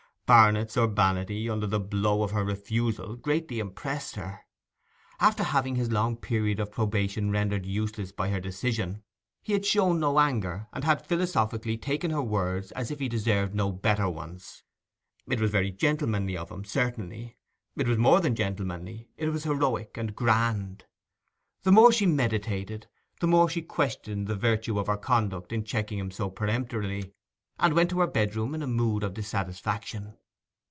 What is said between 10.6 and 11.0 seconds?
and